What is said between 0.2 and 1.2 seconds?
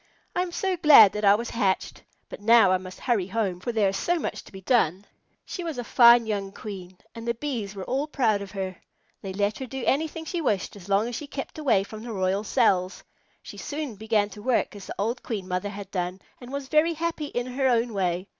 I am so glad